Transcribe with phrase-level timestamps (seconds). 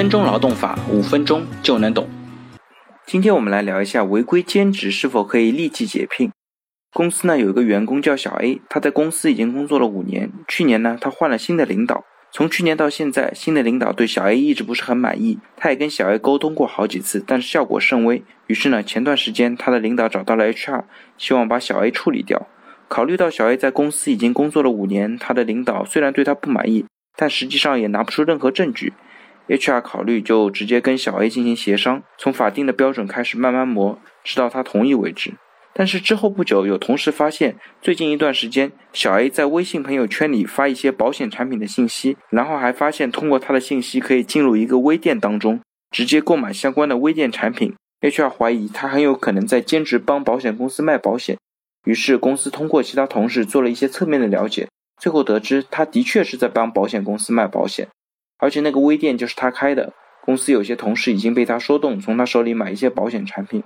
[0.00, 2.08] 分钟劳动法，五分钟就能懂。
[3.04, 6.30] 今天我们来聊一下违规兼职是否可以立即解聘。
[6.94, 10.32] 公司呢有一个员工叫小 A，他在公司已经工作了五年。
[10.48, 12.02] 去年呢他换了新的领导，
[12.32, 15.38] 从去年到现在，新的领导对小 A 一直不是很满意。
[15.54, 18.24] 他也跟小 A 沟通过好几次，但是效果甚微。
[18.46, 20.84] 于是呢前段时间他的领导找到了 HR，
[21.18, 22.48] 希望把小 A 处理掉。
[22.88, 28.94] 考虑到小 A 在公司已经工作了五年，他的领导虽然对他不满意，但实际上也拿不出任何证据。
[29.50, 35.32] HR 考虑就直接跟小 A 进行协商，从法定的标准开始慢慢磨，直到他同意为止。
[35.72, 45.60] 但是之后不久，有同事发现，最近一段时间，小 A 在微信朋友圈里发一些保险产品的信息，然后还发现通过他的信息可以进入一个微店当中，
[45.90, 47.74] 直接购买相关的微店产品。
[48.00, 51.36] HR 怀疑他很有可能在兼职帮保险公司卖保险，
[51.84, 54.68] 于是公司通过其他同事做了一些侧面的了解，
[55.00, 57.88] 最后得知他的确是在帮保险公司卖保险。
[58.40, 63.62] 而且那个微店就是他开的，公司有些同事已经被他说动，从他手里买一些保险产品。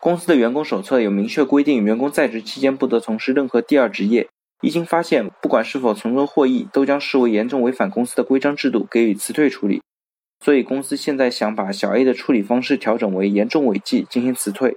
[0.00, 4.28] 公司的员工手册有明确规定，员工在职期间不得从事任何第二职业。
[4.60, 9.80] 一经发现，不管是否从中获益，都将视为严重违反公司的规章制度，给予辞退处理。
[10.44, 14.76] 所以公司现在想把小 A 的处理方式调整为严重违纪进行辞退。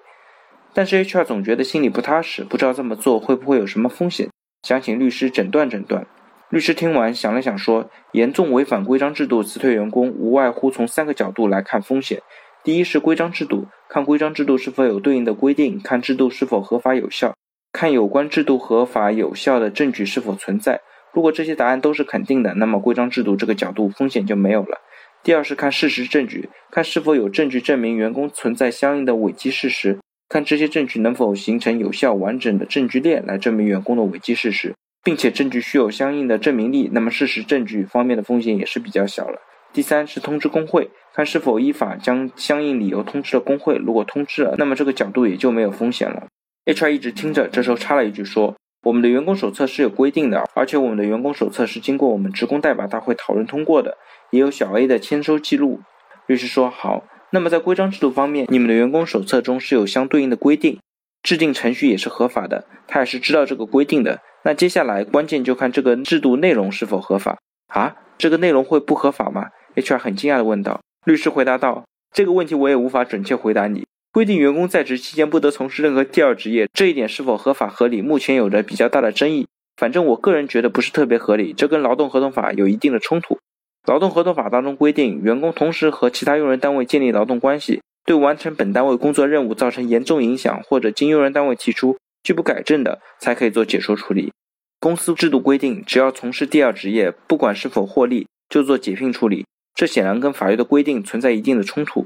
[0.73, 4.29] 但是 HR 总觉得心里不踏实，不知道这么做会不会有什么风险，
[4.63, 6.07] 想请律师诊断诊断。
[6.51, 12.21] 律师听完想了想，说：“严重违反规章制度辞退员工，无外乎从三个角度来看风险。
[12.61, 17.33] 第一是规章制度，看规章制度是否有对应的规定，看制度是否合法有效，
[17.71, 20.81] 看有关制度合法有效的证据是否存在。
[21.13, 24.81] 如果这些答案都是肯定的，那么规章制度这个角度风险就没有了。
[25.23, 39.39] 第二是看事实证据，看是否有证据证明员工存在相应的违纪事实，看这些证据能否形成有效完整的证据链来证明员工的违纪事实。”并且证据需有相应的证明力，那么事实证据方面的风险也是比较小了。
[39.73, 43.77] 第三是通知工会，看是否依法将相应理由通知了工会。
[43.77, 46.27] 如果通知了，那么这个角度也就没有风险了。
[46.65, 53.97] HR 一直听着，这时候插了一句说：“我们的员工手册是有规定的，而且我们的员工手册是经过我们职工代表大会讨论通过的，
[54.31, 55.79] 也有小 A 的签收记录。”
[56.27, 60.79] 律师说：“好，那么在规章制度方面，你们的员工手册中是有相对应的规定，
[61.23, 67.37] 制定程序也是合法的，他也是知道这个规定的。”那接下来关键就看这个制度内容是否合法
[67.67, 67.95] 啊？
[68.17, 70.81] 这个内容会不合法吗？HR 很惊讶地问道。
[71.05, 73.85] 律师回答道：“这个问题我也无法准确回答你。
[74.11, 79.47] 规定员工在职期间不得从事任何第二职业，这一点是否合法合理，目前有着比较大的争议。
[79.77, 83.39] 反正我个人觉得不是特别合理，这跟劳动合同法有一定的冲突。
[83.87, 94.31] 劳动合同法当中规定，员工同时和其他用人单位建立劳动关系，对完成本单位工作任务造成严重影响，或者经用人单位提出。”拒不改正的，才可以做解除处理。
[94.79, 99.45] 公司制度规定，只要从事第二职业，不管是否获利，就做解聘处理。
[99.73, 102.05] 这显然跟法律的规定存在一定的冲突，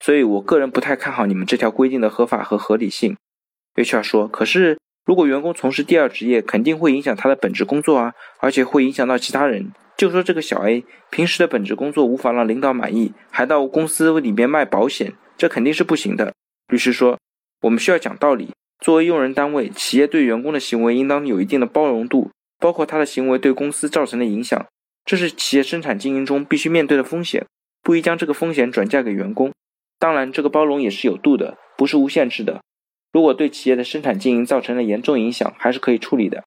[0.00, 3.16] 所以我个人不太看好你们这条规定的合法和合理性。
[3.76, 9.70] HR 说：“可是，如果员工从事第二职业，肯定会影响他的本职工作啊，而且会影响到其他人。
[9.96, 16.34] 就说这个小 A，平时的本职工作无法让领导满意，还到公司里面卖保险，这肯定是不行的。”
[16.68, 17.18] 律师说
[17.62, 18.50] ：“我们需要讲道理。”
[18.80, 24.66] 作为用人单位，企业对员工的行为应当有一定的包容度，包括他的行为对公司造成的影响，
[25.04, 27.46] 这是企业生产经营中必须面对的风险，
[27.82, 29.52] 不宜将这个风险转嫁给员工。
[29.98, 32.60] 当然，这个包容也是有度的，不是无限制的。
[33.12, 36.44] 如果对企业的生产经营造成了严重影响，还是可以处理的。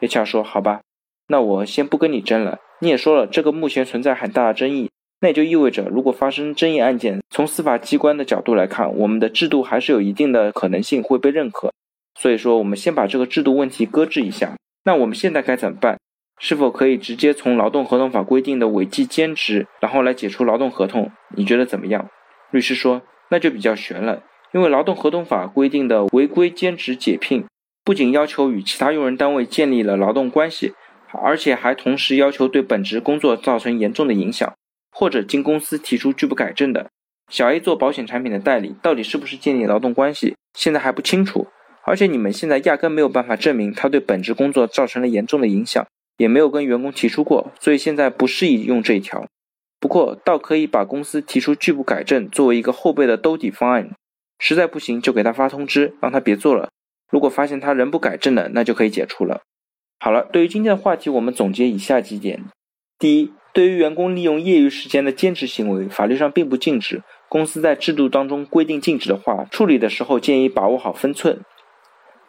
[0.00, 0.82] HR 说：“好吧，
[1.28, 2.58] 那我先不跟你争了。
[2.80, 4.90] 你也说了，这个目前存在很大的争议。”
[5.20, 11.72] 那也就意味着，如果发生争议案件，从司法机关的角度来看，我们的制度还是有一定的可能性会被认可。
[12.14, 14.54] 所以说，我们先把这个制度问题搁置一下。
[14.84, 15.98] 那我们现在该怎么办？
[16.40, 21.10] 是否可以直接从劳动合同法规定的违纪兼职，然后来解除劳动合同？
[21.34, 22.08] 你觉得怎么样？
[22.52, 27.44] 律师说，那就比较悬了，因为劳动合同法规定的违规兼职解聘，
[27.84, 30.74] 不仅要求与其他用人单位建立了劳动关系，
[31.12, 34.52] 而且还同时要求对本职工作造成严重的影响。
[34.90, 36.90] 或者经公司提出拒不改正的，
[37.30, 41.46] 小 A 做保险产品的代理，到底是不是建立劳动关系，现在还不清楚。
[41.84, 45.86] 而且你们现在压根没有办法证明他对本职工作造成了严重的影响，
[46.18, 49.26] 也没有跟员工提出过，所以现在不适宜用这一条。
[49.80, 53.90] 不过倒可以把公司提出拒不改正作为一个后备的兜底方案，
[54.38, 56.70] 实在不行就给他发通知，让他别做了。
[57.10, 59.40] 如果发现他仍不改正的，那就可以解除了。
[60.00, 62.44] 好了，对于今天的话题，我们总结以下几点：
[62.98, 63.32] 第一。
[63.52, 67.02] 对于员工利用业余时间的兼职行为，法律上并不禁止。
[67.28, 71.40] 公司在制度当中规定禁止的话，处理的时候建议把握好分寸。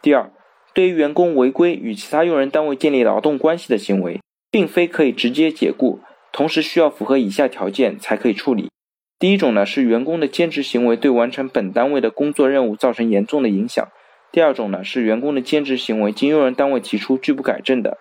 [0.02, 0.30] 第二，
[0.74, 4.20] 对于员工违规与其他用人单位建立劳动关系的行为，
[4.50, 6.00] 并非可以直接解雇，
[6.32, 8.70] 同时需要符合以下条件才可以处理：
[9.18, 13.86] 第一种呢是员工的兼职行为对完成本单位的工作任务造成严重的影响；
[14.32, 17.98] 第二种呢是员工的兼职行为经用人单位提出拒不改正的。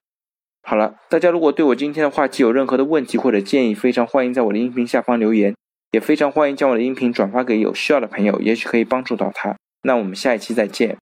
[0.61, 5.55] 好了，大家如果对我今天的话题有任何的问题或者建议，非常欢迎在我的音频下方留言，
[5.91, 9.55] 也非常欢迎将我的音频转发给有需要的朋友，也许可以帮助到他。
[9.83, 10.97] 那我们下一期再见。